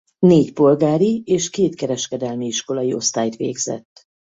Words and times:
Négy 0.19 0.53
polgári 0.53 1.21
és 1.25 1.49
két 1.49 1.75
kereskedelmi 1.75 2.45
iskolai 2.45 2.93
osztályt 2.93 3.35
végzett. 3.35 4.05